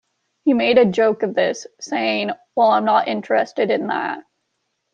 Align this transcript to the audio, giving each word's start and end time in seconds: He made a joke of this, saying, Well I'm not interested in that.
He 0.45 0.55
made 0.55 0.79
a 0.79 0.85
joke 0.87 1.21
of 1.21 1.35
this, 1.35 1.67
saying, 1.79 2.31
Well 2.55 2.69
I'm 2.69 2.85
not 2.85 3.07
interested 3.07 3.69
in 3.69 3.85
that. 3.89 4.23